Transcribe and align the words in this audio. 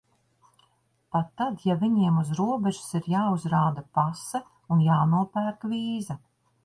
Pat 1.15 1.27
tad, 1.41 1.59
ja 1.69 1.75
viņiem 1.83 2.17
uz 2.23 2.31
robežas 2.39 2.89
ir 3.01 3.11
jāuzrāda 3.17 3.85
pase 3.99 4.43
un 4.77 4.83
jānopērk 4.87 5.69
vīza. 5.75 6.19